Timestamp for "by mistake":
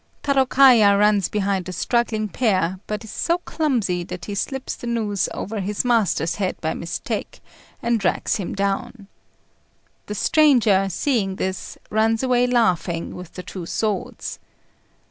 6.59-7.39